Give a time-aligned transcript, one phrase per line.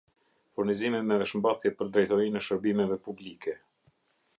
[0.59, 3.59] Furnizimi me veshmbathje për drejtorinë e shërbimeve publike